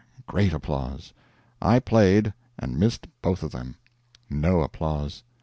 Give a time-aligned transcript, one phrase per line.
[0.25, 1.13] (Great applause.)
[1.61, 3.75] I played, and missed both of them.
[4.31, 5.21] (No applause.)